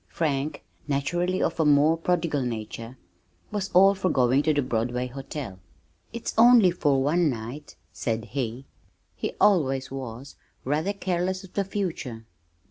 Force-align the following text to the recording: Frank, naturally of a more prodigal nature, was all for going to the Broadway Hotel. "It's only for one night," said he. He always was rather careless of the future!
Frank, 0.07 0.63
naturally 0.87 1.43
of 1.43 1.59
a 1.59 1.63
more 1.63 1.95
prodigal 1.95 2.41
nature, 2.41 2.97
was 3.51 3.69
all 3.71 3.93
for 3.93 4.09
going 4.09 4.41
to 4.41 4.51
the 4.51 4.63
Broadway 4.63 5.05
Hotel. 5.05 5.59
"It's 6.11 6.33
only 6.39 6.71
for 6.71 7.03
one 7.03 7.29
night," 7.29 7.75
said 7.93 8.25
he. 8.25 8.65
He 9.15 9.33
always 9.39 9.91
was 9.91 10.37
rather 10.65 10.93
careless 10.93 11.43
of 11.43 11.53
the 11.53 11.63
future! 11.63 12.25